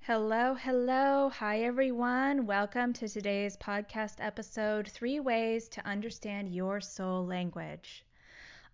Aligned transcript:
Hello, 0.07 0.53
hello. 0.53 1.29
Hi, 1.29 1.61
everyone. 1.61 2.45
Welcome 2.45 2.93
to 2.93 3.09
today's 3.09 3.57
podcast 3.57 4.17
episode 4.19 4.87
Three 4.87 5.19
Ways 5.19 5.67
to 5.69 5.83
Understand 5.83 6.53
Your 6.53 6.79
Soul 6.79 7.25
Language. 7.25 8.05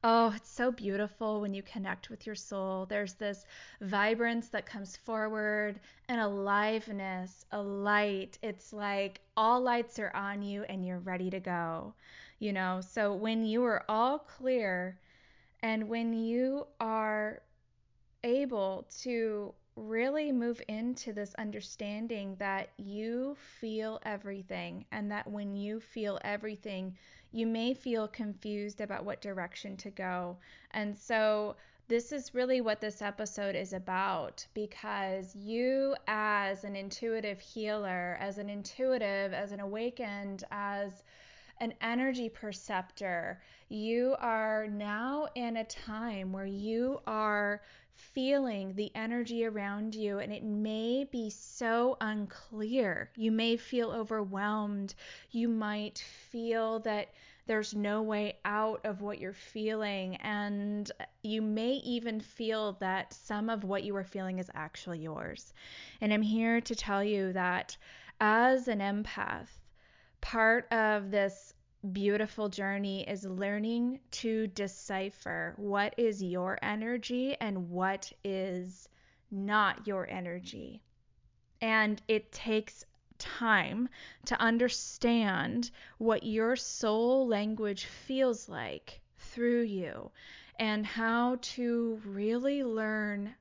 Oh, 0.03 0.33
it's 0.35 0.51
so 0.51 0.73
beautiful 0.73 1.39
when 1.39 1.53
you 1.53 1.63
connect 1.63 2.09
with 2.09 2.25
your 2.25 2.35
soul. 2.35 2.85
There's 2.85 3.13
this 3.13 3.45
vibrance 3.79 4.49
that 4.49 4.65
comes 4.65 4.97
forward 4.97 5.79
and 6.09 6.19
aliveness, 6.19 7.45
a 7.53 7.61
light. 7.61 8.37
It's 8.43 8.73
like 8.73 9.21
all 9.37 9.61
lights 9.61 9.99
are 9.99 10.13
on 10.13 10.41
you 10.41 10.63
and 10.63 10.85
you're 10.85 10.99
ready 10.99 11.29
to 11.29 11.39
go. 11.39 11.93
You 12.39 12.51
know, 12.51 12.81
so 12.81 13.13
when 13.13 13.45
you 13.45 13.63
are 13.63 13.85
all 13.87 14.19
clear 14.19 14.99
and 15.63 15.87
when 15.87 16.11
you 16.11 16.67
are 16.81 17.41
able 18.25 18.85
to 18.99 19.53
really 19.75 20.31
move 20.31 20.61
into 20.67 21.13
this 21.13 21.33
understanding 21.35 22.35
that 22.39 22.69
you 22.77 23.35
feel 23.59 23.99
everything 24.03 24.85
and 24.91 25.11
that 25.11 25.29
when 25.29 25.55
you 25.55 25.79
feel 25.79 26.19
everything, 26.23 26.95
you 27.31 27.47
may 27.47 27.73
feel 27.73 28.07
confused 28.07 28.81
about 28.81 29.05
what 29.05 29.21
direction 29.21 29.77
to 29.77 29.89
go. 29.89 30.37
And 30.71 30.97
so, 30.97 31.55
this 31.87 32.13
is 32.13 32.33
really 32.33 32.61
what 32.61 32.79
this 32.79 33.01
episode 33.01 33.53
is 33.53 33.73
about 33.73 34.45
because 34.53 35.35
you, 35.35 35.93
as 36.07 36.63
an 36.63 36.75
intuitive 36.77 37.39
healer, 37.41 38.17
as 38.21 38.37
an 38.37 38.49
intuitive, 38.49 39.33
as 39.33 39.51
an 39.51 39.59
awakened, 39.59 40.45
as 40.51 41.03
an 41.61 41.73
energy 41.79 42.27
perceptor, 42.27 43.39
you 43.69 44.15
are 44.19 44.67
now 44.67 45.27
in 45.35 45.57
a 45.57 45.63
time 45.63 46.33
where 46.33 46.45
you 46.45 46.99
are 47.05 47.61
feeling 47.93 48.73
the 48.73 48.91
energy 48.95 49.45
around 49.45 49.93
you, 49.93 50.17
and 50.17 50.33
it 50.33 50.43
may 50.43 51.05
be 51.11 51.29
so 51.29 51.97
unclear. 52.01 53.11
You 53.15 53.31
may 53.31 53.57
feel 53.57 53.91
overwhelmed. 53.91 54.95
You 55.29 55.47
might 55.47 55.99
feel 56.31 56.79
that 56.79 57.13
there's 57.45 57.75
no 57.75 58.01
way 58.01 58.37
out 58.43 58.81
of 58.83 59.01
what 59.01 59.19
you're 59.19 59.31
feeling, 59.31 60.15
and 60.15 60.91
you 61.21 61.43
may 61.43 61.73
even 61.73 62.19
feel 62.19 62.73
that 62.79 63.13
some 63.13 63.51
of 63.51 63.63
what 63.63 63.83
you 63.83 63.95
are 63.95 64.03
feeling 64.03 64.39
is 64.39 64.49
actually 64.55 64.99
yours. 64.99 65.53
And 66.01 66.11
I'm 66.11 66.23
here 66.23 66.59
to 66.61 66.75
tell 66.75 67.03
you 67.03 67.33
that 67.33 67.77
as 68.19 68.67
an 68.67 68.79
empath, 68.79 69.47
part 70.21 70.71
of 70.71 71.11
this 71.11 71.53
beautiful 71.91 72.47
journey 72.47 73.07
is 73.09 73.25
learning 73.25 73.99
to 74.11 74.47
decipher 74.47 75.53
what 75.57 75.95
is 75.97 76.21
your 76.21 76.57
energy 76.61 77.35
and 77.41 77.69
what 77.69 78.11
is 78.23 78.87
not 79.31 79.87
your 79.87 80.07
energy. 80.09 80.81
And 81.61 82.01
it 82.07 82.31
takes 82.31 82.85
time 83.17 83.89
to 84.25 84.39
understand 84.39 85.71
what 85.97 86.23
your 86.23 86.55
soul 86.55 87.27
language 87.27 87.85
feels 87.85 88.47
like 88.49 88.99
through 89.17 89.61
you 89.61 90.11
and 90.59 90.85
how 90.85 91.37
to 91.41 91.99
really 92.05 92.63
learn 92.63 93.33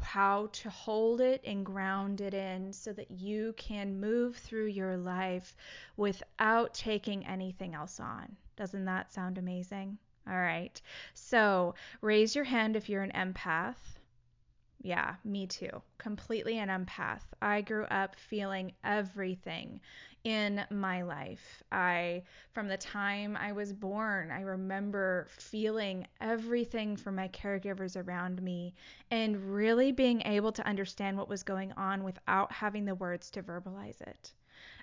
how 0.00 0.48
to 0.52 0.70
hold 0.70 1.20
it 1.20 1.40
and 1.44 1.64
ground 1.64 2.20
it 2.20 2.34
in 2.34 2.72
so 2.72 2.92
that 2.92 3.10
you 3.10 3.54
can 3.56 4.00
move 4.00 4.36
through 4.36 4.66
your 4.66 4.96
life 4.96 5.56
without 5.96 6.74
taking 6.74 7.26
anything 7.26 7.74
else 7.74 8.00
on. 8.00 8.36
Doesn't 8.56 8.84
that 8.84 9.12
sound 9.12 9.38
amazing? 9.38 9.98
All 10.28 10.36
right. 10.36 10.80
So 11.14 11.74
raise 12.00 12.34
your 12.34 12.44
hand 12.44 12.76
if 12.76 12.88
you're 12.88 13.02
an 13.02 13.12
empath. 13.12 13.99
Yeah, 14.82 15.14
me 15.24 15.46
too. 15.46 15.82
Completely 15.98 16.58
an 16.58 16.68
empath. 16.68 17.22
I 17.40 17.60
grew 17.60 17.84
up 17.84 18.16
feeling 18.16 18.72
everything 18.82 19.80
in 20.24 20.64
my 20.70 21.02
life. 21.02 21.62
I, 21.70 22.24
from 22.52 22.66
the 22.66 22.76
time 22.78 23.36
I 23.36 23.52
was 23.52 23.72
born, 23.72 24.30
I 24.30 24.40
remember 24.40 25.28
feeling 25.30 26.06
everything 26.20 26.96
from 26.96 27.14
my 27.14 27.28
caregivers 27.28 27.96
around 27.96 28.42
me 28.42 28.74
and 29.10 29.54
really 29.54 29.92
being 29.92 30.22
able 30.22 30.52
to 30.52 30.66
understand 30.66 31.16
what 31.16 31.28
was 31.28 31.42
going 31.42 31.72
on 31.72 32.02
without 32.02 32.50
having 32.50 32.84
the 32.86 32.94
words 32.96 33.30
to 33.32 33.42
verbalize 33.42 34.00
it. 34.00 34.32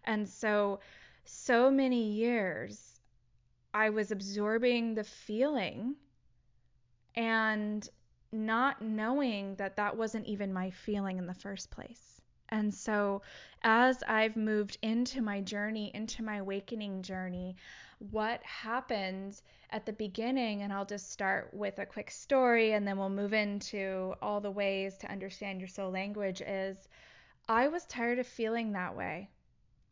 And 0.06 0.30
so, 0.30 0.80
so 1.25 1.72
many 1.72 2.12
years, 2.12 3.02
I 3.74 3.90
was 3.91 4.12
absorbing 4.12 4.96
the 4.96 5.03
feeling 5.06 5.96
and 7.16 7.90
not 8.31 8.81
knowing 8.81 9.55
that 9.55 9.75
that 9.77 9.95
wasn't 9.95 10.25
even 10.25 10.53
my 10.53 10.69
feeling 10.69 11.17
in 11.17 11.27
the 11.27 11.33
first 11.33 11.71
place. 11.71 12.21
And 12.49 12.73
so, 12.73 13.21
as 13.63 14.03
I've 14.07 14.38
moved 14.38 14.77
into 14.81 15.21
my 15.21 15.41
journey, 15.41 15.91
into 15.93 16.23
my 16.23 16.38
awakening 16.38 17.01
journey, 17.01 17.57
what 17.99 18.41
happened 18.43 19.41
at 19.71 19.85
the 19.85 19.93
beginning, 19.93 20.61
and 20.61 20.71
I'll 20.71 20.85
just 20.85 21.11
start 21.11 21.53
with 21.53 21.79
a 21.79 21.85
quick 21.85 22.09
story 22.09 22.73
and 22.73 22.88
then 22.88 22.97
we'll 22.97 23.09
move 23.09 23.33
into 23.33 24.13
all 24.21 24.39
the 24.39 24.51
ways 24.51 24.97
to 24.99 25.11
understand 25.11 25.59
your 25.59 25.67
soul 25.67 25.91
language, 25.91 26.41
is 26.41 26.88
I 27.49 27.67
was 27.67 27.85
tired 27.85 28.19
of 28.19 28.27
feeling 28.27 28.71
that 28.73 28.95
way. 28.95 29.29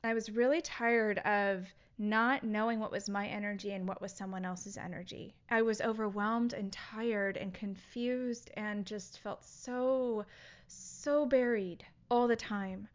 I 0.05 0.13
was 0.13 0.29
really 0.29 0.61
tired 0.61 1.17
of 1.25 1.65
not 1.97 2.43
knowing 2.43 2.79
what 2.79 2.91
was 2.91 3.09
my 3.09 3.27
energy 3.27 3.71
and 3.71 3.87
what 3.87 4.03
was 4.03 4.11
someone 4.11 4.45
else's 4.45 4.77
energy. 4.77 5.33
I 5.49 5.63
was 5.63 5.81
overwhelmed 5.81 6.53
and 6.53 6.71
tired 6.71 7.37
and 7.37 7.51
confused 7.51 8.51
and 8.55 8.85
just 8.85 9.17
felt 9.17 9.43
so, 9.43 10.23
so 10.67 11.25
buried 11.25 11.83
all 12.11 12.27
the 12.27 12.35
time. 12.35 12.87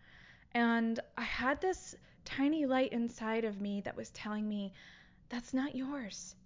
And 0.53 1.01
I 1.19 1.23
had 1.23 1.61
this 1.61 1.97
tiny 2.25 2.65
light 2.65 2.93
inside 2.93 3.45
of 3.45 3.61
me 3.61 3.81
that 3.81 3.97
was 3.97 4.11
telling 4.11 4.49
me, 4.49 4.73
that's 5.31 5.53
not 5.53 5.75
yours. 5.75 6.37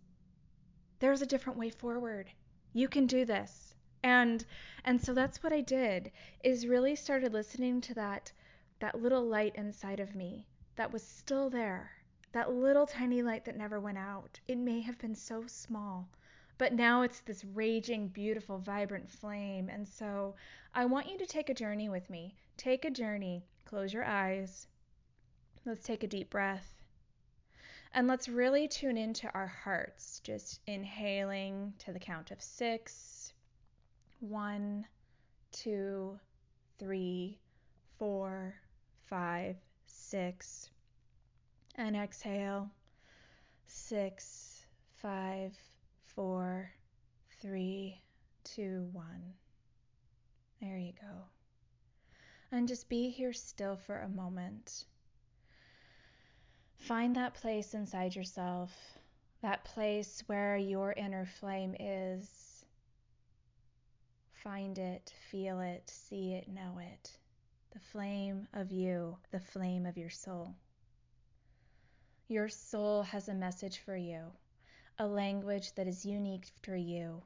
There's 0.98 1.20
a 1.20 1.26
different 1.26 1.58
way 1.58 1.68
forward. 1.68 2.30
You 2.72 2.88
can 2.88 3.06
do 3.06 3.26
this. 3.26 3.74
And 4.02 4.42
and 4.86 4.98
so 4.98 5.12
that's 5.12 5.42
what 5.42 5.52
I 5.52 5.60
did 5.60 6.10
is 6.42 6.66
really 6.66 6.96
started 6.96 7.34
listening 7.34 7.82
to 7.82 7.94
that 7.94 8.32
that 8.78 9.00
little 9.00 9.26
light 9.26 9.56
inside 9.56 10.00
of 10.00 10.14
me 10.14 10.46
that 10.76 10.92
was 10.92 11.02
still 11.02 11.50
there. 11.50 11.90
That 12.32 12.52
little 12.52 12.86
tiny 12.86 13.22
light 13.22 13.44
that 13.44 13.56
never 13.56 13.78
went 13.78 13.98
out. 13.98 14.40
It 14.48 14.58
may 14.58 14.80
have 14.80 14.98
been 14.98 15.14
so 15.14 15.44
small, 15.46 16.08
but 16.58 16.72
now 16.72 17.02
it's 17.02 17.20
this 17.20 17.44
raging, 17.44 18.08
beautiful, 18.08 18.58
vibrant 18.58 19.08
flame. 19.08 19.68
And 19.68 19.86
so 19.86 20.34
I 20.74 20.84
want 20.86 21.08
you 21.08 21.16
to 21.18 21.26
take 21.26 21.48
a 21.48 21.54
journey 21.54 21.88
with 21.88 22.10
me. 22.10 22.34
Take 22.56 22.84
a 22.84 22.90
journey. 22.90 23.44
Close 23.64 23.92
your 23.92 24.04
eyes. 24.04 24.66
Let's 25.64 25.84
take 25.84 26.02
a 26.02 26.08
deep 26.08 26.30
breath. 26.30 26.74
And 27.92 28.08
let's 28.08 28.28
really 28.28 28.66
tune 28.66 28.96
into 28.96 29.32
our 29.32 29.46
hearts, 29.46 30.20
just 30.24 30.60
inhaling 30.66 31.72
to 31.78 31.92
the 31.92 32.00
count 32.00 32.32
of 32.32 32.42
six. 32.42 33.32
One, 34.18 34.84
two, 35.52 36.18
three, 36.78 37.38
four, 37.98 38.56
five, 39.06 39.56
six. 40.10 40.70
And 41.76 41.96
exhale. 41.96 42.70
Six, 43.66 44.64
five, 45.02 45.52
four, 46.14 46.70
three, 47.40 48.00
two, 48.44 48.88
one. 48.92 49.34
There 50.60 50.78
you 50.78 50.92
go. 51.00 51.16
And 52.52 52.68
just 52.68 52.88
be 52.88 53.10
here 53.10 53.32
still 53.32 53.76
for 53.76 53.98
a 53.98 54.08
moment. 54.08 54.84
Find 56.78 57.16
that 57.16 57.34
place 57.34 57.74
inside 57.74 58.14
yourself, 58.14 58.70
that 59.42 59.64
place 59.64 60.22
where 60.26 60.56
your 60.56 60.92
inner 60.92 61.26
flame 61.40 61.74
is. 61.80 62.64
find 64.44 64.78
it, 64.78 65.12
feel 65.30 65.60
it, 65.60 65.88
see 65.88 66.34
it, 66.34 66.46
know 66.48 66.78
it. 66.78 67.10
The 67.74 67.80
flame 67.80 68.46
of 68.52 68.70
you, 68.70 69.18
the 69.32 69.40
flame 69.40 69.84
of 69.84 69.98
your 69.98 70.08
soul. 70.08 70.54
Your 72.28 72.48
soul 72.48 73.02
has 73.02 73.28
a 73.28 73.34
message 73.34 73.78
for 73.78 73.96
you, 73.96 74.32
a 74.98 75.06
language 75.06 75.74
that 75.74 75.88
is 75.88 76.06
unique 76.06 76.52
for 76.62 76.76
you. 76.76 77.20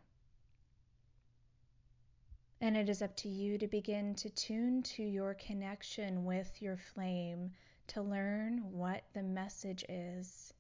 And 2.63 2.79
it 2.79 2.89
is 2.89 3.03
up 3.03 3.15
to 3.17 3.29
you 3.29 3.59
to 3.59 3.69
begin 3.69 4.15
to 4.17 4.31
tune 4.31 4.83
to 4.85 5.03
your 5.03 5.35
connection 5.35 6.25
with 6.25 6.63
your 6.63 6.79
flame 6.79 7.53
to 7.89 8.01
learn 8.01 8.73
what 8.73 9.05
the 9.13 9.23
message 9.23 9.85
is 9.87 10.55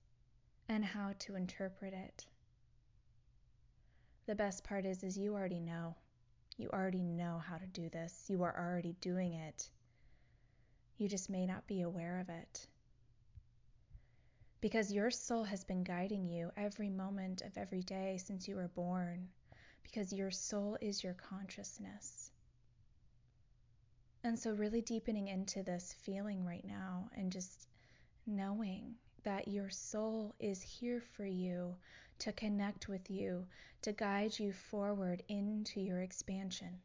and 0.69 0.85
how 0.85 1.14
to 1.20 1.35
interpret 1.35 1.94
it. 1.94 2.26
The 4.26 4.35
best 4.35 4.64
part 4.64 4.85
is 4.85 5.02
is 5.02 5.17
you 5.17 5.32
already 5.32 5.61
know. 5.61 5.94
You 6.58 6.69
already 6.75 7.02
know 7.02 7.38
how 7.38 7.56
to 7.56 7.67
do 7.67 7.88
this. 7.88 8.26
You 8.29 8.43
are 8.43 8.55
already 8.55 8.94
doing 9.00 9.32
it. 9.32 9.70
You 10.99 11.09
just 11.09 11.31
may 11.31 11.47
not 11.47 11.67
be 11.69 11.83
aware 11.83 12.19
of 12.19 12.29
it. 12.29 12.67
Because 14.61 14.93
your 14.93 15.12
soul 15.12 15.45
has 15.45 15.62
been 15.62 15.85
guiding 15.85 16.27
you 16.27 16.50
every 16.56 16.91
moment 16.91 17.43
of 17.43 17.56
every 17.56 17.83
day 17.83 18.19
since 18.19 18.49
you 18.49 18.56
were 18.56 18.69
born. 18.75 19.29
Because 19.85 20.12
your 20.12 20.33
soul 20.33 20.77
is 20.81 21.05
your 21.05 21.15
consciousness. 21.15 22.33
And 24.25 24.37
so, 24.37 24.50
really 24.50 24.83
deepening 24.83 25.29
into 25.29 25.62
this 25.62 25.95
feeling 26.03 26.45
right 26.45 26.65
now 26.67 27.09
and 27.17 27.31
just 27.31 27.69
knowing 28.27 28.97
that 29.23 29.47
your 29.47 29.71
soul 29.71 30.35
is 30.41 30.61
here 30.61 31.00
for 31.00 31.25
you 31.25 31.77
to 32.19 32.33
connect 32.33 32.89
with 32.89 33.09
you, 33.09 33.47
to 33.83 33.93
guide 33.93 34.37
you 34.37 34.53
forward 34.53 35.23
into 35.29 35.81
your 35.81 36.00
expansion. 36.00 36.81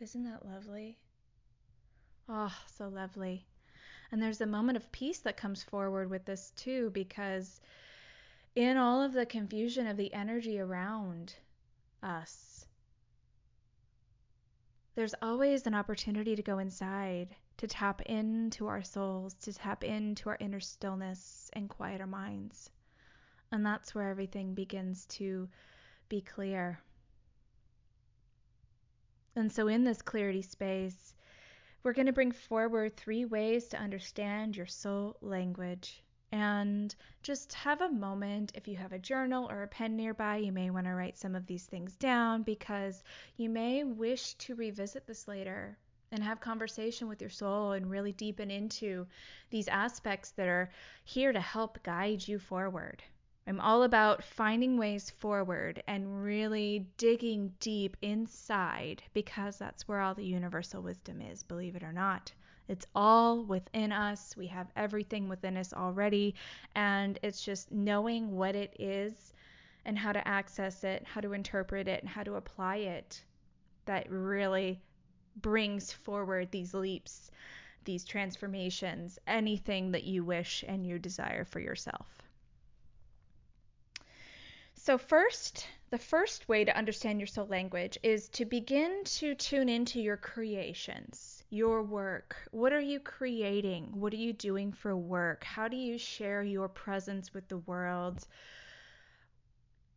Isn't 0.00 0.24
that 0.24 0.46
lovely? 0.46 0.96
Oh, 2.26 2.56
so 2.74 2.88
lovely. 2.88 3.44
And 4.10 4.22
there's 4.22 4.40
a 4.40 4.46
moment 4.46 4.76
of 4.76 4.90
peace 4.92 5.18
that 5.20 5.36
comes 5.36 5.62
forward 5.62 6.08
with 6.08 6.24
this 6.24 6.52
too, 6.56 6.88
because 6.90 7.60
in 8.54 8.78
all 8.78 9.02
of 9.02 9.12
the 9.12 9.26
confusion 9.26 9.86
of 9.86 9.98
the 9.98 10.12
energy 10.14 10.58
around 10.58 11.34
us, 12.02 12.64
there's 14.94 15.14
always 15.20 15.66
an 15.66 15.74
opportunity 15.74 16.34
to 16.34 16.42
go 16.42 16.58
inside, 16.58 17.28
to 17.58 17.66
tap 17.66 18.00
into 18.02 18.66
our 18.66 18.82
souls, 18.82 19.34
to 19.34 19.52
tap 19.52 19.84
into 19.84 20.30
our 20.30 20.38
inner 20.40 20.60
stillness 20.60 21.50
and 21.52 21.68
quieter 21.68 22.06
minds. 22.06 22.70
And 23.52 23.66
that's 23.66 23.94
where 23.94 24.08
everything 24.08 24.54
begins 24.54 25.04
to 25.06 25.48
be 26.08 26.22
clear. 26.22 26.80
And 29.40 29.50
so, 29.50 29.68
in 29.68 29.84
this 29.84 30.02
clarity 30.02 30.42
space, 30.42 31.14
we're 31.82 31.94
going 31.94 32.04
to 32.04 32.12
bring 32.12 32.30
forward 32.30 32.94
three 32.94 33.24
ways 33.24 33.68
to 33.68 33.78
understand 33.78 34.54
your 34.54 34.66
soul 34.66 35.16
language. 35.22 36.02
And 36.30 36.94
just 37.22 37.54
have 37.54 37.80
a 37.80 37.88
moment. 37.88 38.52
If 38.54 38.68
you 38.68 38.76
have 38.76 38.92
a 38.92 38.98
journal 38.98 39.48
or 39.50 39.62
a 39.62 39.68
pen 39.68 39.96
nearby, 39.96 40.36
you 40.36 40.52
may 40.52 40.68
want 40.68 40.84
to 40.88 40.94
write 40.94 41.16
some 41.16 41.34
of 41.34 41.46
these 41.46 41.64
things 41.64 41.96
down 41.96 42.42
because 42.42 43.02
you 43.38 43.48
may 43.48 43.82
wish 43.82 44.34
to 44.34 44.54
revisit 44.56 45.06
this 45.06 45.26
later 45.26 45.78
and 46.12 46.22
have 46.22 46.40
conversation 46.42 47.08
with 47.08 47.22
your 47.22 47.30
soul 47.30 47.72
and 47.72 47.90
really 47.90 48.12
deepen 48.12 48.50
into 48.50 49.06
these 49.48 49.68
aspects 49.68 50.32
that 50.32 50.48
are 50.48 50.70
here 51.04 51.32
to 51.32 51.40
help 51.40 51.82
guide 51.82 52.28
you 52.28 52.38
forward. 52.38 53.02
I'm 53.50 53.58
all 53.58 53.82
about 53.82 54.22
finding 54.22 54.78
ways 54.78 55.10
forward 55.10 55.82
and 55.88 56.22
really 56.22 56.86
digging 56.98 57.52
deep 57.58 57.96
inside 58.00 59.02
because 59.12 59.58
that's 59.58 59.88
where 59.88 59.98
all 59.98 60.14
the 60.14 60.24
universal 60.24 60.82
wisdom 60.82 61.20
is, 61.20 61.42
believe 61.42 61.74
it 61.74 61.82
or 61.82 61.92
not. 61.92 62.32
It's 62.68 62.86
all 62.94 63.42
within 63.42 63.90
us. 63.90 64.36
We 64.36 64.46
have 64.46 64.70
everything 64.76 65.28
within 65.28 65.56
us 65.56 65.72
already. 65.72 66.36
And 66.76 67.18
it's 67.24 67.44
just 67.44 67.72
knowing 67.72 68.36
what 68.36 68.54
it 68.54 68.76
is 68.78 69.34
and 69.84 69.98
how 69.98 70.12
to 70.12 70.28
access 70.28 70.84
it, 70.84 71.04
how 71.04 71.20
to 71.20 71.32
interpret 71.32 71.88
it, 71.88 72.02
and 72.02 72.08
how 72.08 72.22
to 72.22 72.36
apply 72.36 72.76
it 72.76 73.20
that 73.86 74.08
really 74.08 74.80
brings 75.42 75.92
forward 75.92 76.52
these 76.52 76.72
leaps, 76.72 77.32
these 77.84 78.04
transformations, 78.04 79.18
anything 79.26 79.90
that 79.90 80.04
you 80.04 80.22
wish 80.22 80.64
and 80.68 80.86
you 80.86 81.00
desire 81.00 81.44
for 81.44 81.58
yourself. 81.58 82.19
So, 84.82 84.96
first, 84.96 85.66
the 85.90 85.98
first 85.98 86.48
way 86.48 86.64
to 86.64 86.74
understand 86.74 87.20
your 87.20 87.26
soul 87.26 87.46
language 87.46 87.98
is 88.02 88.30
to 88.30 88.46
begin 88.46 89.04
to 89.04 89.34
tune 89.34 89.68
into 89.68 90.00
your 90.00 90.16
creations, 90.16 91.44
your 91.50 91.82
work. 91.82 92.34
What 92.50 92.72
are 92.72 92.80
you 92.80 92.98
creating? 92.98 94.00
What 94.00 94.14
are 94.14 94.24
you 94.24 94.32
doing 94.32 94.72
for 94.72 94.96
work? 94.96 95.44
How 95.44 95.68
do 95.68 95.76
you 95.76 95.98
share 95.98 96.42
your 96.42 96.66
presence 96.66 97.34
with 97.34 97.46
the 97.48 97.58
world? 97.58 98.26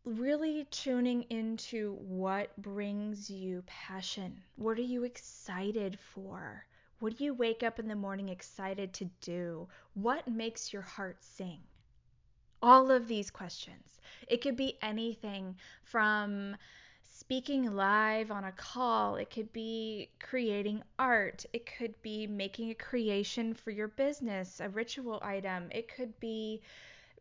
Really 0.04 0.66
tuning 0.66 1.24
into 1.30 1.94
what 1.94 2.54
brings 2.62 3.30
you 3.30 3.64
passion. 3.66 4.44
What 4.58 4.78
are 4.78 4.82
you 4.82 5.06
excited 5.06 5.98
for? 5.98 6.66
What 7.00 7.18
do 7.18 7.24
you 7.24 7.34
wake 7.34 7.64
up 7.64 7.80
in 7.80 7.88
the 7.88 7.96
morning 7.96 8.28
excited 8.28 8.92
to 8.96 9.06
do? 9.22 9.70
What 9.94 10.28
makes 10.28 10.74
your 10.74 10.82
heart 10.82 11.24
sing? 11.24 11.62
all 12.64 12.90
of 12.92 13.10
these 13.10 13.30
questions. 13.30 13.93
It 14.28 14.42
could 14.42 14.56
be 14.56 14.78
anything 14.82 15.58
from 15.84 16.56
speaking 17.02 17.74
live 17.76 18.32
on 18.32 18.44
a 18.44 18.52
call, 18.52 19.16
it 19.16 19.30
could 19.30 19.52
be 19.54 20.10
creating 20.20 20.84
art, 21.00 21.46
it 21.54 21.66
could 21.78 22.00
be 22.02 22.28
making 22.28 22.70
a 22.70 22.76
creation 22.76 23.54
for 23.54 23.72
your 23.72 23.88
business, 23.88 24.60
a 24.60 24.70
ritual 24.70 25.20
item, 25.24 25.70
it 25.72 25.88
could 25.88 26.20
be 26.20 26.62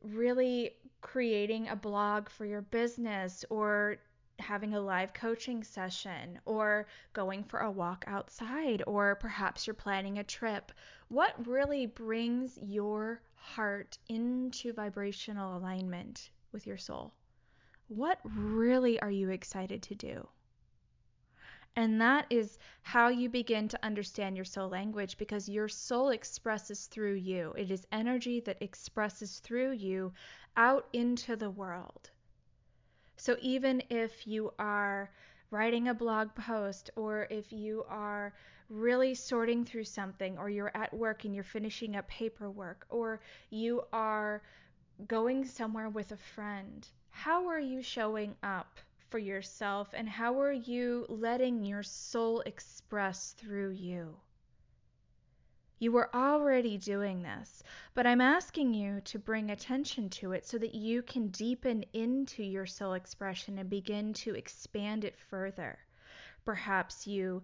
really 0.02 0.72
creating 1.00 1.68
a 1.68 1.76
blog 1.76 2.28
for 2.28 2.44
your 2.44 2.62
business 2.62 3.44
or 3.48 3.98
having 4.38 4.74
a 4.74 4.80
live 4.80 5.14
coaching 5.14 5.62
session 5.62 6.40
or 6.44 6.86
going 7.12 7.44
for 7.44 7.60
a 7.60 7.70
walk 7.70 8.04
outside 8.06 8.82
or 8.86 9.14
perhaps 9.14 9.66
you're 9.66 9.74
planning 9.74 10.18
a 10.18 10.24
trip. 10.24 10.72
What 11.08 11.46
really 11.46 11.86
brings 11.86 12.58
your 12.60 13.22
heart 13.36 13.98
into 14.08 14.72
vibrational 14.72 15.56
alignment 15.56 16.30
with 16.52 16.66
your 16.66 16.76
soul? 16.76 17.12
What 17.88 18.20
really 18.24 19.00
are 19.00 19.10
you 19.10 19.30
excited 19.30 19.82
to 19.84 19.94
do? 19.94 20.28
And 21.74 22.00
that 22.00 22.26
is 22.28 22.58
how 22.82 23.08
you 23.08 23.30
begin 23.30 23.68
to 23.68 23.84
understand 23.84 24.36
your 24.36 24.44
soul 24.44 24.68
language 24.68 25.16
because 25.16 25.48
your 25.48 25.68
soul 25.68 26.10
expresses 26.10 26.86
through 26.86 27.14
you. 27.14 27.54
It 27.56 27.70
is 27.70 27.86
energy 27.90 28.40
that 28.40 28.60
expresses 28.60 29.38
through 29.38 29.72
you 29.72 30.12
out 30.56 30.86
into 30.92 31.34
the 31.34 31.50
world. 31.50 32.10
So 33.16 33.36
even 33.40 33.82
if 33.88 34.26
you 34.26 34.52
are 34.58 35.10
writing 35.50 35.88
a 35.88 35.94
blog 35.94 36.34
post 36.34 36.90
or 36.96 37.26
if 37.30 37.52
you 37.52 37.84
are 37.88 38.34
really 38.68 39.14
sorting 39.14 39.64
through 39.64 39.84
something 39.84 40.36
or 40.38 40.50
you're 40.50 40.74
at 40.74 40.92
work 40.92 41.24
and 41.24 41.34
you're 41.34 41.44
finishing 41.44 41.94
up 41.96 42.08
paperwork 42.08 42.86
or 42.90 43.20
you 43.50 43.82
are 43.92 44.42
going 45.06 45.44
somewhere 45.44 45.88
with 45.88 46.12
a 46.12 46.16
friend, 46.16 46.86
how 47.10 47.48
are 47.48 47.60
you 47.60 47.82
showing 47.82 48.34
up 48.42 48.78
for 49.10 49.18
yourself 49.18 49.88
and 49.92 50.08
how 50.08 50.40
are 50.40 50.52
you 50.52 51.06
letting 51.08 51.64
your 51.64 51.82
soul 51.82 52.40
express 52.40 53.32
through 53.32 53.70
you? 53.70 54.16
You 55.78 55.90
were 55.90 56.14
already 56.14 56.78
doing 56.78 57.22
this, 57.22 57.62
but 57.94 58.06
I'm 58.06 58.20
asking 58.20 58.72
you 58.72 59.00
to 59.00 59.18
bring 59.18 59.50
attention 59.50 60.08
to 60.10 60.32
it 60.32 60.46
so 60.46 60.56
that 60.58 60.76
you 60.76 61.02
can 61.02 61.28
deepen 61.28 61.84
into 61.92 62.44
your 62.44 62.66
soul 62.66 62.92
expression 62.92 63.58
and 63.58 63.68
begin 63.68 64.12
to 64.14 64.34
expand 64.34 65.04
it 65.04 65.18
further. 65.18 65.78
Perhaps 66.44 67.06
you 67.06 67.42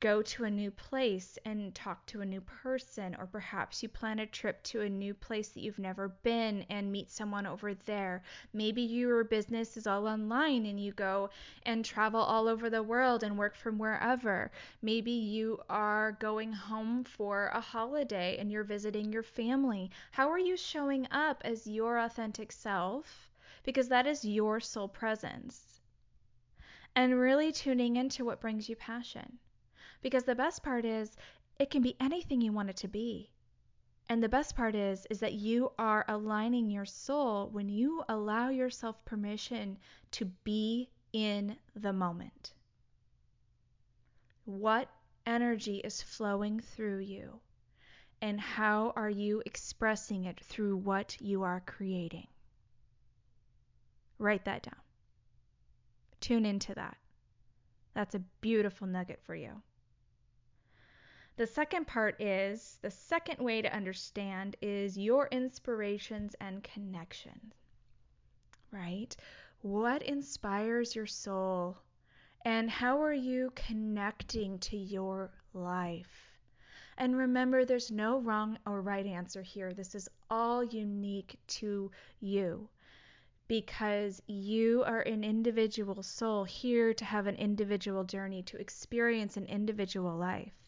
go 0.00 0.22
to 0.22 0.44
a 0.44 0.50
new 0.50 0.70
place 0.70 1.38
and 1.44 1.74
talk 1.74 2.04
to 2.06 2.20
a 2.20 2.26
new 2.26 2.40
person, 2.40 3.14
or 3.18 3.26
perhaps 3.26 3.82
you 3.82 3.88
plan 3.88 4.18
a 4.18 4.26
trip 4.26 4.62
to 4.64 4.80
a 4.82 4.88
new 4.88 5.14
place 5.14 5.48
that 5.50 5.60
you've 5.60 5.78
never 5.78 6.08
been 6.22 6.64
and 6.70 6.90
meet 6.90 7.10
someone 7.10 7.46
over 7.46 7.74
there. 7.74 8.22
Maybe 8.52 8.82
your 8.82 9.24
business 9.24 9.76
is 9.76 9.86
all 9.86 10.06
online 10.06 10.66
and 10.66 10.78
you 10.80 10.92
go 10.92 11.30
and 11.64 11.84
travel 11.84 12.20
all 12.20 12.48
over 12.48 12.68
the 12.68 12.82
world 12.82 13.22
and 13.22 13.38
work 13.38 13.56
from 13.56 13.78
wherever. 13.78 14.50
Maybe 14.82 15.12
you 15.12 15.60
are 15.68 16.12
going 16.12 16.52
home 16.52 17.04
for 17.04 17.46
a 17.54 17.60
holiday 17.60 18.36
and 18.38 18.50
you're 18.50 18.64
visiting 18.64 19.12
your 19.12 19.22
family. 19.22 19.90
How 20.10 20.30
are 20.30 20.38
you 20.38 20.56
showing 20.56 21.06
up 21.10 21.42
as 21.44 21.66
your 21.66 21.98
authentic 21.98 22.52
self? 22.52 23.30
Because 23.62 23.88
that 23.88 24.06
is 24.06 24.24
your 24.24 24.60
soul 24.60 24.88
presence. 24.88 25.80
And 26.96 27.18
really 27.18 27.50
tuning 27.50 27.96
into 27.96 28.24
what 28.24 28.40
brings 28.40 28.68
you 28.68 28.76
passion. 28.76 29.38
Because 30.04 30.24
the 30.24 30.34
best 30.34 30.62
part 30.62 30.84
is, 30.84 31.16
it 31.58 31.70
can 31.70 31.80
be 31.80 31.96
anything 31.98 32.42
you 32.42 32.52
want 32.52 32.68
it 32.68 32.76
to 32.76 32.88
be. 32.88 33.30
And 34.10 34.22
the 34.22 34.28
best 34.28 34.54
part 34.54 34.74
is 34.74 35.06
is 35.08 35.20
that 35.20 35.32
you 35.32 35.72
are 35.78 36.04
aligning 36.06 36.68
your 36.68 36.84
soul 36.84 37.48
when 37.48 37.70
you 37.70 38.04
allow 38.06 38.50
yourself 38.50 39.02
permission 39.06 39.78
to 40.10 40.26
be 40.26 40.90
in 41.14 41.56
the 41.74 41.94
moment. 41.94 42.52
What 44.44 44.90
energy 45.24 45.78
is 45.78 46.02
flowing 46.02 46.60
through 46.60 46.98
you? 46.98 47.40
And 48.20 48.38
how 48.38 48.92
are 48.96 49.08
you 49.08 49.42
expressing 49.46 50.26
it 50.26 50.38
through 50.38 50.76
what 50.76 51.18
you 51.18 51.44
are 51.44 51.62
creating? 51.64 52.26
Write 54.18 54.44
that 54.44 54.64
down. 54.64 54.82
Tune 56.20 56.44
into 56.44 56.74
that. 56.74 56.98
That's 57.94 58.14
a 58.14 58.22
beautiful 58.42 58.86
nugget 58.86 59.22
for 59.22 59.34
you. 59.34 59.62
The 61.36 61.46
second 61.48 61.88
part 61.88 62.20
is 62.20 62.78
the 62.80 62.92
second 62.92 63.44
way 63.44 63.60
to 63.60 63.74
understand 63.74 64.54
is 64.62 64.96
your 64.96 65.26
inspirations 65.32 66.36
and 66.40 66.62
connections. 66.62 67.54
Right? 68.70 69.16
What 69.60 70.04
inspires 70.04 70.94
your 70.94 71.06
soul? 71.06 71.76
And 72.44 72.70
how 72.70 73.02
are 73.02 73.12
you 73.12 73.50
connecting 73.56 74.60
to 74.60 74.76
your 74.76 75.32
life? 75.52 76.30
And 76.96 77.16
remember, 77.16 77.64
there's 77.64 77.90
no 77.90 78.20
wrong 78.20 78.56
or 78.64 78.80
right 78.80 79.04
answer 79.04 79.42
here. 79.42 79.72
This 79.72 79.96
is 79.96 80.08
all 80.30 80.62
unique 80.62 81.36
to 81.48 81.90
you 82.20 82.68
because 83.48 84.22
you 84.28 84.84
are 84.84 85.00
an 85.00 85.24
individual 85.24 86.02
soul 86.04 86.44
here 86.44 86.94
to 86.94 87.04
have 87.04 87.26
an 87.26 87.34
individual 87.36 88.04
journey, 88.04 88.42
to 88.44 88.56
experience 88.58 89.36
an 89.36 89.46
individual 89.46 90.16
life. 90.16 90.63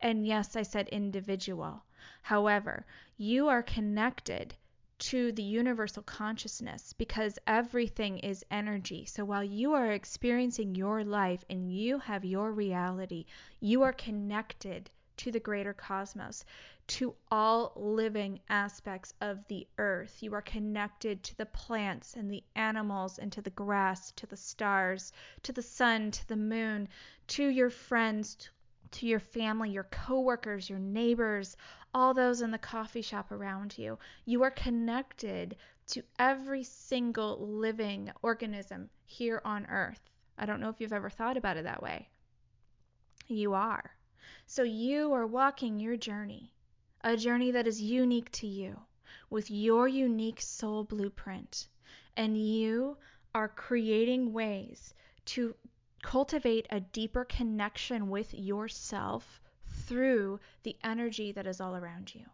And 0.00 0.26
yes, 0.26 0.56
I 0.56 0.62
said 0.62 0.88
individual. 0.88 1.84
However, 2.22 2.84
you 3.16 3.48
are 3.48 3.62
connected 3.62 4.54
to 4.98 5.32
the 5.32 5.42
universal 5.42 6.02
consciousness 6.02 6.92
because 6.94 7.38
everything 7.46 8.18
is 8.18 8.44
energy. 8.50 9.04
So 9.04 9.24
while 9.24 9.44
you 9.44 9.74
are 9.74 9.92
experiencing 9.92 10.74
your 10.74 11.04
life 11.04 11.44
and 11.50 11.70
you 11.70 11.98
have 11.98 12.24
your 12.24 12.52
reality, 12.52 13.26
you 13.60 13.82
are 13.82 13.92
connected 13.92 14.90
to 15.16 15.30
the 15.30 15.40
greater 15.40 15.72
cosmos, 15.72 16.44
to 16.86 17.14
all 17.30 17.72
living 17.76 18.40
aspects 18.48 19.14
of 19.20 19.46
the 19.48 19.66
earth. 19.78 20.22
You 20.22 20.34
are 20.34 20.42
connected 20.42 21.22
to 21.24 21.36
the 21.36 21.46
plants 21.46 22.14
and 22.14 22.30
the 22.30 22.42
animals 22.56 23.18
and 23.18 23.32
to 23.32 23.42
the 23.42 23.50
grass, 23.50 24.10
to 24.12 24.26
the 24.26 24.36
stars, 24.36 25.12
to 25.42 25.52
the 25.52 25.62
sun, 25.62 26.10
to 26.10 26.28
the 26.28 26.36
moon, 26.36 26.88
to 27.28 27.46
your 27.46 27.70
friends, 27.70 28.50
to 28.94 29.06
your 29.06 29.20
family, 29.20 29.70
your 29.70 29.84
coworkers, 29.84 30.70
your 30.70 30.78
neighbors, 30.78 31.56
all 31.92 32.14
those 32.14 32.40
in 32.40 32.50
the 32.50 32.58
coffee 32.58 33.02
shop 33.02 33.32
around 33.32 33.76
you. 33.76 33.98
You 34.24 34.42
are 34.44 34.50
connected 34.50 35.56
to 35.88 36.02
every 36.18 36.62
single 36.62 37.38
living 37.46 38.10
organism 38.22 38.88
here 39.04 39.42
on 39.44 39.66
earth. 39.66 40.00
I 40.38 40.46
don't 40.46 40.60
know 40.60 40.68
if 40.68 40.80
you've 40.80 40.92
ever 40.92 41.10
thought 41.10 41.36
about 41.36 41.56
it 41.56 41.64
that 41.64 41.82
way. 41.82 42.08
You 43.26 43.54
are. 43.54 43.90
So 44.46 44.62
you 44.62 45.12
are 45.12 45.26
walking 45.26 45.80
your 45.80 45.96
journey, 45.96 46.52
a 47.02 47.16
journey 47.16 47.50
that 47.50 47.66
is 47.66 47.80
unique 47.80 48.30
to 48.32 48.46
you, 48.46 48.78
with 49.30 49.50
your 49.50 49.88
unique 49.88 50.40
soul 50.40 50.84
blueprint. 50.84 51.68
And 52.16 52.36
you 52.36 52.96
are 53.34 53.48
creating 53.48 54.32
ways 54.32 54.94
to 55.26 55.54
cultivate 56.04 56.66
a 56.68 56.80
deeper 56.80 57.24
connection 57.24 58.10
with 58.10 58.34
yourself 58.34 59.40
through 59.66 60.38
the 60.62 60.76
energy 60.84 61.32
that 61.32 61.46
is 61.46 61.60
all 61.60 61.74
around 61.74 62.14
you. 62.14 62.26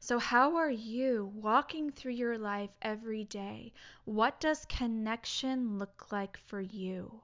So, 0.00 0.18
how 0.18 0.56
are 0.56 0.70
you 0.70 1.32
walking 1.34 1.92
through 1.92 2.14
your 2.14 2.36
life 2.36 2.70
every 2.82 3.22
day? 3.24 3.72
What 4.04 4.40
does 4.40 4.66
connection 4.66 5.78
look 5.78 6.10
like 6.10 6.36
for 6.36 6.60
you? 6.60 7.22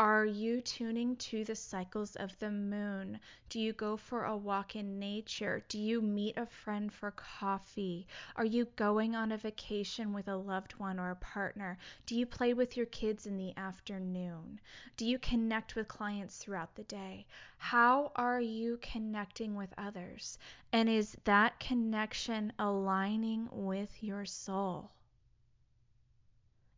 Are 0.00 0.24
you 0.24 0.62
tuning 0.62 1.16
to 1.16 1.44
the 1.44 1.54
cycles 1.54 2.16
of 2.16 2.38
the 2.38 2.50
moon? 2.50 3.20
Do 3.50 3.60
you 3.60 3.74
go 3.74 3.98
for 3.98 4.24
a 4.24 4.34
walk 4.34 4.74
in 4.74 4.98
nature? 4.98 5.62
Do 5.68 5.78
you 5.78 6.00
meet 6.00 6.38
a 6.38 6.46
friend 6.46 6.90
for 6.90 7.10
coffee? 7.10 8.06
Are 8.34 8.46
you 8.46 8.64
going 8.76 9.14
on 9.14 9.30
a 9.30 9.36
vacation 9.36 10.14
with 10.14 10.26
a 10.26 10.36
loved 10.36 10.72
one 10.78 10.98
or 10.98 11.10
a 11.10 11.16
partner? 11.16 11.76
Do 12.06 12.16
you 12.16 12.24
play 12.24 12.54
with 12.54 12.78
your 12.78 12.86
kids 12.86 13.26
in 13.26 13.36
the 13.36 13.54
afternoon? 13.58 14.58
Do 14.96 15.04
you 15.04 15.18
connect 15.18 15.76
with 15.76 15.86
clients 15.86 16.38
throughout 16.38 16.76
the 16.76 16.84
day? 16.84 17.26
How 17.58 18.10
are 18.16 18.40
you 18.40 18.78
connecting 18.80 19.54
with 19.54 19.74
others? 19.76 20.38
And 20.72 20.88
is 20.88 21.14
that 21.24 21.60
connection 21.60 22.54
aligning 22.58 23.50
with 23.52 24.02
your 24.02 24.24
soul? 24.24 24.92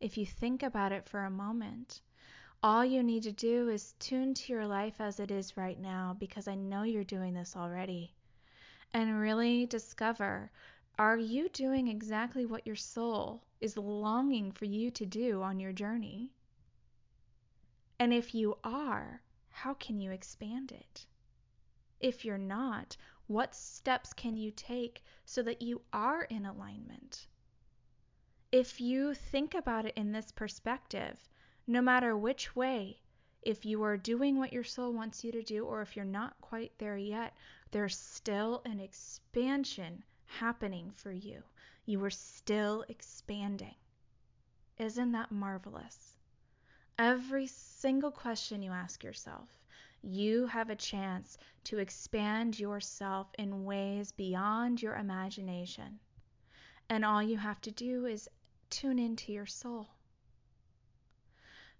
If 0.01 0.19
you 0.19 0.27
think 0.27 0.65
about 0.65 0.91
it 0.91 1.09
for 1.09 1.25
a 1.25 1.31
moment, 1.31 2.03
all 2.65 2.85
you 2.85 3.03
need 3.03 3.25
to 3.25 3.33
do 3.33 3.69
is 3.69 3.95
tune 3.99 4.35
to 4.35 4.53
your 4.53 4.67
life 4.67 5.01
as 5.01 5.19
it 5.19 5.33
is 5.33 5.57
right 5.57 5.81
now 5.81 6.17
because 6.21 6.47
I 6.47 6.55
know 6.55 6.85
you're 6.85 7.03
doing 7.03 7.35
this 7.35 7.57
already. 7.57 8.15
And 8.95 9.19
really 9.19 9.67
discover 9.67 10.51
are 10.99 11.17
you 11.17 11.49
doing 11.49 11.89
exactly 11.89 12.47
what 12.47 12.67
your 12.67 12.77
soul 12.77 13.43
is 13.61 13.77
longing 13.77 14.53
for 14.53 14.67
you 14.67 14.91
to 14.93 15.07
do 15.07 15.43
on 15.43 15.59
your 15.59 15.73
journey? 15.73 16.31
And 17.99 18.13
if 18.13 18.35
you 18.35 18.59
are, 18.63 19.23
how 19.49 19.75
can 19.75 19.99
you 19.99 20.11
expand 20.11 20.71
it? 20.71 21.07
If 21.99 22.25
you're 22.25 22.39
not, 22.39 22.97
what 23.27 23.55
steps 23.55 24.13
can 24.13 24.37
you 24.37 24.51
take 24.51 25.03
so 25.25 25.43
that 25.43 25.63
you 25.63 25.81
are 25.93 26.25
in 26.25 26.47
alignment? 26.47 27.27
If 28.53 28.81
you 28.81 29.15
think 29.15 29.55
about 29.55 29.87
it 29.87 29.95
in 29.97 30.13
this 30.13 30.31
perspective, 30.31 31.29
no 31.67 31.81
matter 31.81 32.17
which 32.17 32.57
way, 32.57 32.99
if 33.43 33.65
you 33.65 33.83
are 33.83 33.97
doing 33.97 34.39
what 34.39 34.53
your 34.53 34.65
soul 34.65 34.93
wants 34.93 35.25
you 35.25 35.33
to 35.33 35.43
do, 35.43 35.65
or 35.65 35.83
if 35.83 35.97
you're 35.97 36.05
not 36.05 36.41
quite 36.41 36.73
there 36.79 36.97
yet, 36.97 37.35
there's 37.71 37.99
still 37.99 38.63
an 38.65 38.81
expansion 38.81 40.05
happening 40.27 40.93
for 40.95 41.13
you. 41.13 41.43
You 41.85 42.03
are 42.05 42.11
still 42.11 42.85
expanding. 42.89 43.75
Isn't 44.79 45.13
that 45.13 45.33
marvelous? 45.33 46.17
Every 46.99 47.47
single 47.47 48.11
question 48.11 48.63
you 48.63 48.71
ask 48.71 49.03
yourself, 49.03 49.49
you 50.03 50.47
have 50.47 50.71
a 50.71 50.77
chance 50.77 51.39
to 51.65 51.79
expand 51.79 52.59
yourself 52.59 53.29
in 53.39 53.65
ways 53.65 54.13
beyond 54.13 54.83
your 54.83 54.97
imagination. 54.97 55.99
And 56.89 57.05
all 57.05 57.23
you 57.23 57.37
have 57.37 57.61
to 57.63 57.71
do 57.71 58.07
is 58.07 58.29
tune 58.71 58.99
into 58.99 59.33
your 59.33 59.47
soul. 59.47 59.89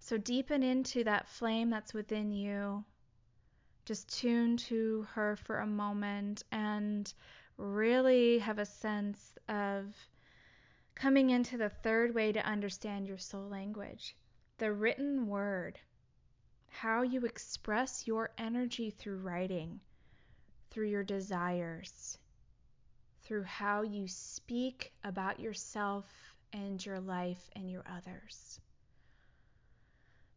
So 0.05 0.17
deepen 0.17 0.63
into 0.63 1.05
that 1.05 1.29
flame 1.29 1.69
that's 1.69 1.93
within 1.93 2.33
you. 2.33 2.83
Just 3.85 4.19
tune 4.19 4.57
to 4.57 5.07
her 5.13 5.37
for 5.37 5.59
a 5.59 5.65
moment 5.65 6.43
and 6.51 7.11
really 7.55 8.39
have 8.39 8.59
a 8.59 8.65
sense 8.65 9.37
of 9.47 9.95
coming 10.93 11.29
into 11.29 11.57
the 11.57 11.69
third 11.69 12.13
way 12.13 12.33
to 12.33 12.45
understand 12.45 13.07
your 13.07 13.17
soul 13.17 13.47
language 13.47 14.17
the 14.57 14.73
written 14.73 15.25
word. 15.27 15.79
How 16.67 17.03
you 17.03 17.21
express 17.21 18.05
your 18.05 18.31
energy 18.37 18.89
through 18.89 19.19
writing, 19.19 19.79
through 20.69 20.89
your 20.89 21.05
desires, 21.05 22.17
through 23.21 23.43
how 23.43 23.83
you 23.83 24.09
speak 24.09 24.91
about 25.05 25.39
yourself 25.39 26.05
and 26.51 26.85
your 26.85 26.99
life 26.99 27.49
and 27.55 27.71
your 27.71 27.85
others. 27.89 28.59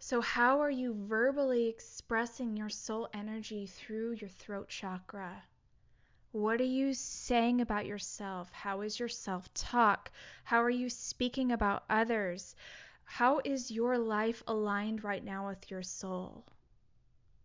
So, 0.09 0.21
how 0.21 0.61
are 0.61 0.71
you 0.71 0.95
verbally 0.95 1.67
expressing 1.67 2.57
your 2.57 2.69
soul 2.69 3.09
energy 3.13 3.67
through 3.67 4.13
your 4.13 4.31
throat 4.31 4.69
chakra? 4.69 5.43
What 6.31 6.61
are 6.61 6.75
you 6.79 6.95
saying 6.95 7.61
about 7.61 7.87
yourself? 7.87 8.53
How 8.53 8.83
is 8.83 9.01
your 9.01 9.09
self 9.09 9.53
talk? 9.53 10.13
How 10.45 10.63
are 10.63 10.71
you 10.71 10.89
speaking 10.91 11.51
about 11.51 11.87
others? 11.91 12.55
How 13.03 13.41
is 13.45 13.73
your 13.73 13.99
life 13.99 14.45
aligned 14.47 15.03
right 15.03 15.25
now 15.25 15.49
with 15.49 15.73
your 15.73 15.83
soul? 15.83 16.47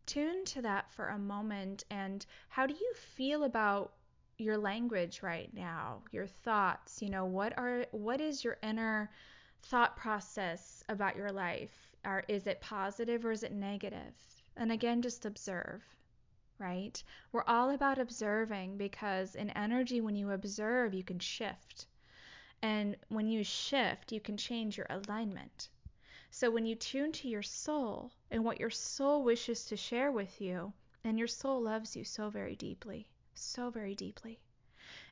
Tune 0.05 0.45
to 0.45 0.61
that 0.61 0.91
for 0.91 1.07
a 1.07 1.17
moment 1.17 1.83
and 1.89 2.23
how 2.47 2.67
do 2.67 2.75
you 2.75 2.93
feel 2.93 3.43
about 3.43 3.93
your 4.37 4.59
language 4.59 5.23
right 5.23 5.51
now? 5.51 6.03
Your 6.11 6.27
thoughts, 6.27 7.01
you 7.01 7.09
know, 7.09 7.25
what 7.25 7.57
are 7.57 7.87
what 7.89 8.21
is 8.21 8.43
your 8.43 8.59
inner 8.61 9.09
thought 9.63 9.95
process 9.97 10.83
about 10.87 11.15
your 11.15 11.31
life? 11.31 11.90
Are, 12.03 12.23
is 12.27 12.47
it 12.47 12.61
positive 12.61 13.25
or 13.25 13.31
is 13.31 13.43
it 13.43 13.51
negative? 13.51 14.15
And 14.57 14.71
again, 14.71 15.01
just 15.01 15.25
observe, 15.25 15.83
right? 16.57 17.03
We're 17.31 17.43
all 17.45 17.69
about 17.69 17.99
observing 17.99 18.77
because 18.77 19.35
in 19.35 19.49
energy, 19.51 20.01
when 20.01 20.15
you 20.15 20.31
observe, 20.31 20.93
you 20.93 21.03
can 21.03 21.19
shift. 21.19 21.87
And 22.61 22.97
when 23.09 23.27
you 23.27 23.43
shift, 23.43 24.11
you 24.11 24.19
can 24.19 24.37
change 24.37 24.77
your 24.77 24.87
alignment. 24.89 25.69
So 26.29 26.49
when 26.49 26.65
you 26.65 26.75
tune 26.75 27.11
to 27.13 27.27
your 27.27 27.43
soul 27.43 28.11
and 28.29 28.43
what 28.43 28.59
your 28.59 28.69
soul 28.69 29.23
wishes 29.23 29.65
to 29.65 29.77
share 29.77 30.11
with 30.11 30.39
you, 30.39 30.73
and 31.03 31.17
your 31.17 31.27
soul 31.27 31.61
loves 31.61 31.95
you 31.95 32.03
so 32.03 32.29
very 32.29 32.55
deeply, 32.55 33.07
so 33.33 33.69
very 33.69 33.95
deeply. 33.95 34.39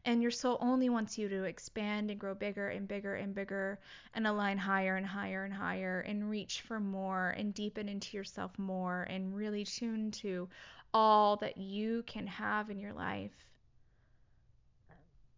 And 0.06 0.22
your 0.22 0.32
soul 0.32 0.58
only 0.62 0.90
wants 0.90 1.18
you 1.18 1.28
to 1.30 1.44
expand 1.44 2.10
and 2.10 2.20
grow 2.20 2.34
bigger 2.34 2.70
and 2.70 2.88
bigger 2.88 3.16
and 3.16 3.36
bigger 3.36 3.80
and 4.14 4.26
align 4.26 4.58
higher 4.58 4.96
and 4.96 5.06
higher 5.06 5.44
and 5.44 5.54
higher 5.54 6.00
and 6.02 6.30
reach 6.30 6.62
for 6.62 6.80
more 6.80 7.32
and 7.32 7.54
deepen 7.54 7.90
into 7.90 8.16
yourself 8.16 8.58
more 8.58 9.04
and 9.04 9.36
really 9.36 9.66
tune 9.66 10.12
to 10.12 10.48
all 10.94 11.36
that 11.38 11.58
you 11.58 12.04
can 12.08 12.28
have 12.28 12.70
in 12.70 12.80
your 12.80 12.94
life. 12.94 13.46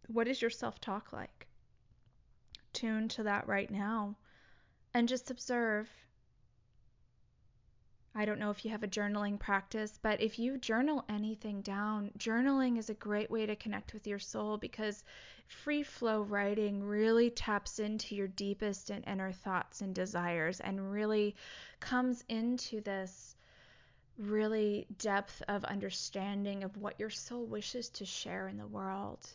What 0.06 0.28
is 0.28 0.40
your 0.40 0.50
self 0.50 0.80
talk 0.80 1.12
like? 1.12 1.46
Tune 2.72 3.08
to 3.08 3.24
that 3.24 3.46
right 3.48 3.70
now 3.70 4.16
and 4.94 5.08
just 5.08 5.30
observe 5.30 5.90
I 8.14 8.26
don't 8.26 8.38
know 8.38 8.50
if 8.50 8.62
you 8.62 8.70
have 8.72 8.82
a 8.82 8.88
journaling 8.88 9.38
practice, 9.38 9.98
but 10.02 10.20
if 10.20 10.38
you 10.38 10.58
journal 10.58 11.02
anything 11.08 11.62
down, 11.62 12.10
journaling 12.18 12.76
is 12.76 12.90
a 12.90 12.94
great 12.94 13.30
way 13.30 13.46
to 13.46 13.56
connect 13.56 13.94
with 13.94 14.06
your 14.06 14.18
soul 14.18 14.58
because 14.58 15.02
free 15.46 15.82
flow 15.82 16.20
writing 16.20 16.84
really 16.84 17.30
taps 17.30 17.78
into 17.78 18.14
your 18.14 18.28
deepest 18.28 18.90
and 18.90 19.02
inner 19.08 19.32
thoughts 19.32 19.80
and 19.80 19.94
desires 19.94 20.60
and 20.60 20.92
really 20.92 21.34
comes 21.80 22.22
into 22.28 22.82
this 22.82 23.34
really 24.18 24.86
depth 24.98 25.42
of 25.48 25.64
understanding 25.64 26.64
of 26.64 26.76
what 26.76 27.00
your 27.00 27.08
soul 27.08 27.46
wishes 27.46 27.88
to 27.88 28.04
share 28.04 28.46
in 28.46 28.58
the 28.58 28.66
world. 28.66 29.26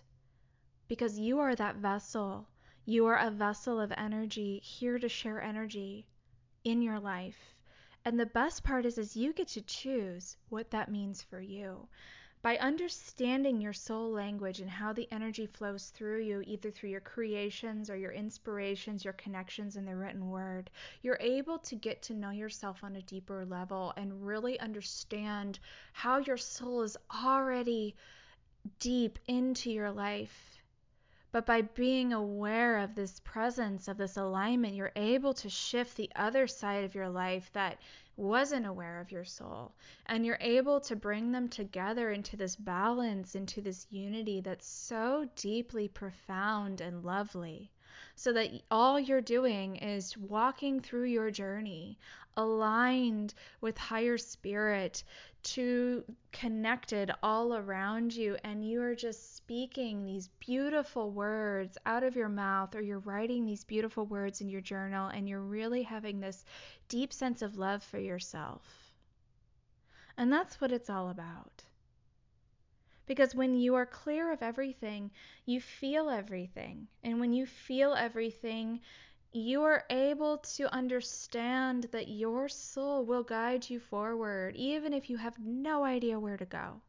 Because 0.88 1.18
you 1.18 1.40
are 1.40 1.56
that 1.56 1.78
vessel. 1.78 2.48
You 2.86 3.08
are 3.08 3.18
a 3.18 3.32
vessel 3.32 3.82
of 3.82 3.92
energy 3.98 4.60
here 4.60 5.00
to 5.00 5.10
share 5.10 5.42
energy 5.42 6.06
in 6.64 6.84
your 6.84 7.00
life 7.00 7.57
and 8.08 8.18
the 8.18 8.26
best 8.26 8.64
part 8.64 8.86
is 8.86 8.98
is 8.98 9.18
you 9.18 9.34
get 9.34 9.50
to 9.50 9.62
choose 9.64 10.38
what 10.48 10.72
that 10.72 10.90
means 10.90 11.22
for 11.24 11.42
you. 11.42 11.90
By 12.42 12.56
understanding 12.56 13.60
your 13.60 13.74
soul 13.74 14.12
language 14.12 14.62
and 14.62 14.70
how 14.70 14.94
the 14.94 15.10
energy 15.12 15.46
flows 15.46 15.90
through 15.90 16.22
you, 16.22 16.42
either 16.48 16.72
through 16.72 16.92
your 16.92 17.02
creations 17.02 17.90
or 17.90 17.98
your 17.98 18.14
inspirations, 18.14 19.04
your 19.04 19.12
connections 19.12 19.76
in 19.76 19.84
the 19.84 19.94
written 19.94 20.30
word, 20.30 20.70
you're 21.02 21.18
able 21.20 21.60
to 21.60 21.76
get 21.76 22.02
to 22.04 22.14
know 22.14 22.30
yourself 22.30 22.82
on 22.82 22.96
a 22.96 23.02
deeper 23.02 23.44
level 23.44 23.92
and 23.98 24.26
really 24.26 24.58
understand 24.62 25.60
how 25.92 26.20
your 26.20 26.38
soul 26.38 26.84
is 26.84 26.96
already 27.14 27.94
deep 28.80 29.20
into 29.28 29.70
your 29.70 29.92
life 29.92 30.57
but 31.32 31.46
by 31.46 31.62
being 31.62 32.14
aware 32.14 32.78
of 32.78 32.96
this 32.96 33.20
presence, 33.20 33.88
of 33.88 33.98
this 33.98 34.16
alignment, 34.16 34.74
you're 34.76 34.94
able 34.96 35.34
to 35.34 35.50
shift 35.50 35.98
the 35.98 36.10
other 36.16 36.48
side 36.48 36.84
of 36.84 36.96
your 36.96 37.10
life 37.10 37.52
that 37.54 37.78
wasn't 38.16 38.66
aware 38.66 39.00
of 39.00 39.12
your 39.12 39.26
soul. 39.26 39.74
And 40.06 40.26
you're 40.26 40.38
able 40.42 40.80
to 40.82 40.96
bring 40.96 41.32
them 41.32 41.50
together 41.50 42.12
into 42.12 42.38
this 42.38 42.56
balance, 42.56 43.36
into 43.36 43.62
this 43.62 43.86
unity 43.90 44.42
that's 44.42 44.68
so 44.68 45.30
deeply 45.36 45.88
profound 45.88 46.82
and 46.82 47.04
lovely. 47.04 47.72
So 48.18 48.34
that 48.34 48.50
all 48.72 49.00
you're 49.00 49.22
doing 49.22 49.76
is 49.76 50.18
walking 50.18 50.80
through 50.82 51.06
your 51.06 51.30
journey, 51.30 52.00
aligned 52.36 53.36
with 53.62 53.78
higher 53.78 54.18
spirit, 54.18 55.04
to 55.44 56.04
connected 56.32 57.12
all 57.22 57.56
around 57.56 58.14
you, 58.14 58.36
and 58.44 58.68
you 58.68 58.82
are 58.82 58.96
just 58.96 59.38
speaking 59.38 60.04
these 60.04 60.30
beautiful 60.40 61.12
words 61.12 61.78
out 61.86 62.04
of 62.04 62.16
your 62.16 62.28
mouth 62.28 62.76
or 62.76 62.82
you're 62.82 63.00
writing 63.00 63.46
these 63.46 63.64
beautiful 63.64 64.06
words 64.06 64.42
in 64.42 64.50
your 64.50 64.62
journal 64.62 65.08
and 65.10 65.30
you're 65.30 65.40
really 65.40 65.84
having 65.84 66.20
this 66.20 66.44
deep 66.90 67.14
sense 67.14 67.44
of 67.44 67.58
love 67.58 67.84
for 67.84 68.00
yourself. 68.00 68.64
And 70.18 70.34
that's 70.34 70.60
what 70.60 70.72
it's 70.72 70.90
all 70.90 71.10
about. 71.10 71.64
Because 73.08 73.34
when 73.34 73.56
you 73.56 73.74
are 73.74 73.88
clear 73.88 74.32
of 74.32 74.44
everything, 74.44 75.10
you 75.46 75.60
feel 75.60 76.10
everything. 76.12 76.88
And 77.04 77.20
when 77.20 77.34
you 77.34 77.48
feel 77.48 77.96
everything, 77.96 78.82
you 79.32 79.64
are 79.64 79.86
able 79.90 80.38
to 80.38 80.72
understand 80.72 81.86
that 81.92 82.10
your 82.10 82.48
soul 82.48 83.04
will 83.06 83.24
guide 83.24 83.68
you 83.70 83.80
forward, 83.80 84.56
even 84.56 84.94
if 84.94 85.10
you 85.10 85.18
have 85.18 85.40
no 85.40 85.84
idea 85.84 86.20
where 86.20 86.38
to 86.38 86.46
go 86.46 86.82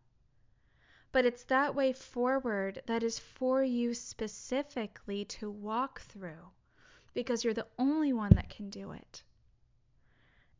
but 1.12 1.24
it's 1.24 1.44
that 1.44 1.74
way 1.74 1.92
forward 1.92 2.82
that 2.86 3.02
is 3.02 3.18
for 3.18 3.62
you 3.62 3.94
specifically 3.94 5.24
to 5.24 5.50
walk 5.50 6.00
through 6.00 6.50
because 7.14 7.44
you're 7.44 7.54
the 7.54 7.66
only 7.78 8.12
one 8.12 8.34
that 8.34 8.48
can 8.48 8.70
do 8.70 8.92
it. 8.92 9.22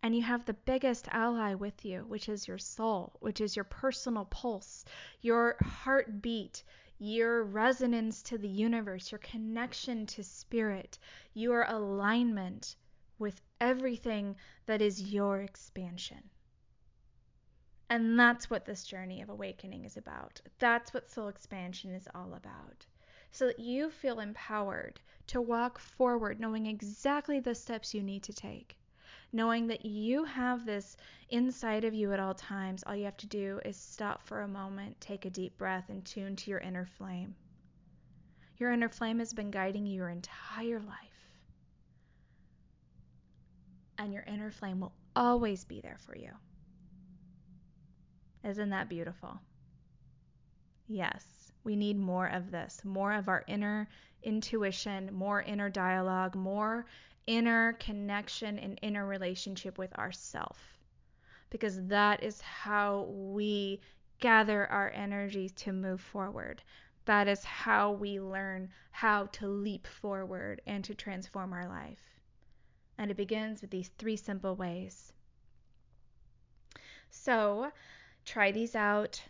And 0.03 0.15
you 0.15 0.23
have 0.23 0.45
the 0.45 0.55
biggest 0.55 1.09
ally 1.11 1.55
with 1.55 1.85
you, 1.85 2.05
which 2.07 2.29
is 2.29 2.47
your 2.47 2.59
soul, 2.59 3.17
which 3.21 3.41
is 3.41 3.57
your 3.57 3.65
personal 3.65 4.27
pulse, 4.27 4.85
your 5.21 5.57
heartbeat, 5.61 6.63
your 6.99 7.43
resonance 7.45 8.23
to 8.23 8.39
the 8.39 8.49
universe, 8.49 9.11
your 9.11 9.19
connection 9.19 10.07
to 10.07 10.23
spirit, 10.23 10.99
your 11.35 11.63
alignment 11.63 12.77
with 13.19 13.41
everything 13.61 14.37
that 14.67 14.81
is 14.81 15.03
your 15.03 15.41
expansion. 15.41 16.31
And 17.91 18.19
that's 18.19 18.51
what 18.51 18.65
this 18.65 18.85
journey 18.85 19.23
of 19.23 19.31
awakening 19.31 19.85
is 19.85 19.97
about. 19.97 20.41
That's 20.59 20.93
what 20.93 21.11
soul 21.11 21.29
expansion 21.29 21.93
is 21.93 22.07
all 22.15 22.35
about. 22.35 22.87
So 23.31 23.47
that 23.47 23.59
you 23.59 23.91
feel 23.91 24.21
empowered 24.21 25.01
to 25.29 25.41
walk 25.41 25.79
forward, 25.79 26.39
knowing 26.39 26.67
exactly 26.67 27.41
the 27.41 27.55
steps 27.55 27.95
you 27.95 28.03
need 28.03 28.23
to 28.25 28.33
take. 28.33 28.77
Knowing 29.33 29.67
that 29.67 29.85
you 29.85 30.25
have 30.25 30.65
this 30.65 30.97
inside 31.29 31.85
of 31.85 31.93
you 31.93 32.13
at 32.13 32.21
all 32.21 32.35
times. 32.35 32.83
All 32.87 32.97
you 32.97 33.05
have 33.05 33.17
to 33.19 33.27
do 33.27 33.61
is 33.65 33.77
stop 33.77 34.23
for 34.23 34.41
a 34.41 34.49
moment, 34.49 35.01
take 35.01 35.25
a 35.25 35.31
deep 35.31 35.59
breath, 35.59 35.91
and 35.91 36.05
tune 36.05 36.35
to 36.37 36.51
your 36.51 36.61
inner 36.61 36.87
flame. 36.87 37.35
Your 38.57 38.73
inner 38.73 38.89
flame 38.89 39.19
has 39.19 39.33
been 39.33 39.51
guiding 39.51 39.87
you 39.87 39.97
your 39.97 40.09
entire 40.09 40.81
life. 40.81 40.97
And 43.99 44.13
your 44.13 44.23
inner 44.23 44.51
flame 44.51 44.81
will 44.81 44.95
always 45.15 45.65
be 45.65 45.81
there 45.81 45.99
for 46.07 46.17
you. 46.17 46.31
Isn't 48.45 48.71
that 48.71 48.89
beautiful? 48.89 49.41
Yes, 50.87 51.53
we 51.65 51.77
need 51.77 51.99
more 51.99 52.27
of 52.27 52.51
this, 52.51 52.81
more 52.85 53.13
of 53.13 53.29
our 53.29 53.45
inner 53.47 53.89
intuition, 54.23 55.13
more 55.13 55.43
inner 55.43 55.69
dialogue, 55.69 56.35
more 56.35 56.87
inner 57.29 57.75
connection 57.75 58.59
and 58.59 58.79
inner 58.81 59.07
relationship 59.07 59.77
with 59.77 59.95
ourself. 59.99 60.59
Because 61.51 61.87
that 61.89 62.23
is 62.23 62.41
how 62.41 63.03
we 63.03 63.81
gather 64.19 64.67
our 64.67 64.91
energies 64.91 65.53
to 65.53 65.73
move 65.73 66.01
forward. 66.01 66.63
That 67.05 67.29
is 67.29 67.45
how 67.45 67.93
we 67.93 68.19
learn 68.19 68.71
how 68.91 69.27
to 69.33 69.47
leap 69.47 69.87
forward 69.87 70.63
and 70.67 70.83
to 70.85 70.95
transform 70.95 71.53
our 71.53 71.69
life. 71.69 72.01
And 72.97 73.11
it 73.11 73.17
begins 73.17 73.61
with 73.61 73.71
these 73.71 73.91
three 73.99 74.17
simple 74.17 74.57
ways. 74.57 75.13
So, 77.11 77.71
try 78.25 78.53
these 78.53 78.75
out, 78.75 79.23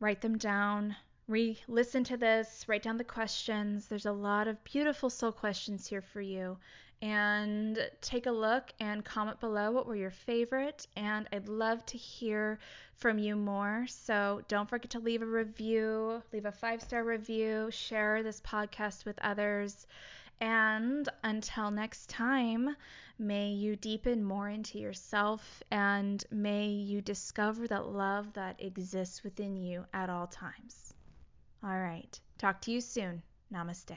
write 0.00 0.20
them 0.20 0.36
down, 0.38 0.96
re 1.28 1.58
listen 1.68 2.02
to 2.04 2.16
this, 2.16 2.64
write 2.66 2.82
down 2.82 2.96
the 2.96 3.04
questions. 3.04 3.86
There's 3.86 4.06
a 4.06 4.12
lot 4.12 4.48
of 4.48 4.64
beautiful 4.64 5.10
soul 5.10 5.30
questions 5.30 5.86
here 5.86 6.00
for 6.00 6.22
you. 6.22 6.56
And 7.02 7.78
take 8.00 8.26
a 8.26 8.32
look 8.32 8.72
and 8.80 9.04
comment 9.04 9.38
below 9.38 9.70
what 9.70 9.86
were 9.86 9.94
your 9.94 10.10
favorite. 10.10 10.86
And 10.96 11.28
I'd 11.32 11.48
love 11.48 11.84
to 11.86 11.98
hear 11.98 12.58
from 12.96 13.18
you 13.18 13.36
more. 13.36 13.86
So 13.88 14.42
don't 14.48 14.68
forget 14.68 14.90
to 14.92 14.98
leave 14.98 15.22
a 15.22 15.26
review, 15.26 16.22
leave 16.32 16.46
a 16.46 16.52
five 16.52 16.82
star 16.82 17.04
review, 17.04 17.68
share 17.70 18.22
this 18.22 18.40
podcast 18.40 19.04
with 19.04 19.18
others. 19.20 19.86
And 20.40 21.08
until 21.22 21.70
next 21.70 22.08
time, 22.08 22.74
may 23.18 23.48
you 23.48 23.76
deepen 23.76 24.24
more 24.24 24.48
into 24.48 24.78
yourself 24.78 25.62
and 25.70 26.24
may 26.30 26.68
you 26.68 27.00
discover 27.00 27.66
that 27.66 27.86
love 27.86 28.32
that 28.32 28.62
exists 28.62 29.22
within 29.22 29.56
you 29.56 29.84
at 29.92 30.08
all 30.08 30.26
times. 30.26 30.87
All 31.62 31.78
right. 31.78 32.20
Talk 32.38 32.60
to 32.62 32.70
you 32.70 32.80
soon. 32.80 33.22
Namaste. 33.52 33.96